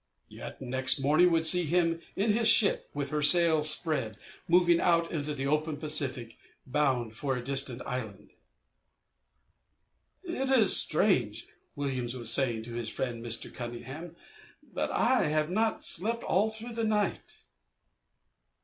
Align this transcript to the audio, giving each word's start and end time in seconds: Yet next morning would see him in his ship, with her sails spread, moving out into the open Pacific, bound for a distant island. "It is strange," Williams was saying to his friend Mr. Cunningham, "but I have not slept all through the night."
Yet 0.29 0.63
next 0.63 0.99
morning 0.99 1.29
would 1.31 1.45
see 1.45 1.63
him 1.63 2.01
in 2.15 2.31
his 2.33 2.47
ship, 2.47 2.89
with 2.91 3.11
her 3.11 3.21
sails 3.21 3.69
spread, 3.69 4.17
moving 4.47 4.79
out 4.79 5.11
into 5.11 5.35
the 5.35 5.45
open 5.45 5.77
Pacific, 5.77 6.39
bound 6.65 7.15
for 7.15 7.35
a 7.37 7.43
distant 7.43 7.83
island. 7.85 8.31
"It 10.23 10.49
is 10.49 10.75
strange," 10.75 11.45
Williams 11.75 12.15
was 12.15 12.33
saying 12.33 12.63
to 12.63 12.73
his 12.73 12.89
friend 12.89 13.23
Mr. 13.23 13.53
Cunningham, 13.53 14.15
"but 14.63 14.89
I 14.89 15.27
have 15.27 15.51
not 15.51 15.83
slept 15.83 16.23
all 16.23 16.49
through 16.49 16.73
the 16.73 16.83
night." 16.83 17.43